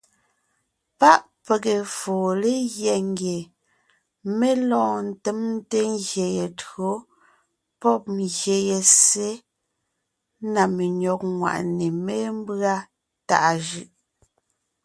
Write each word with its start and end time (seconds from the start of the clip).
Páʼ 0.99 1.21
pege 1.45 1.75
foo 1.99 2.27
legyɛ́ 2.41 2.97
ngie 3.09 3.37
mé 4.37 4.49
lɔɔn 4.69 4.95
ńtemte 5.09 5.79
ngyè 5.93 6.27
ye 6.37 6.45
tÿǒ 6.59 6.89
pɔ́b 7.79 8.01
ngyè 8.19 8.57
ye 8.69 8.77
ssé 8.93 9.29
na 10.53 10.63
menÿɔ́g 10.75 11.21
ŋwàʼne 11.37 11.85
mémbʉ́a 12.05 12.75
tàʼa 13.27 13.51
jʉʼ. 13.67 13.87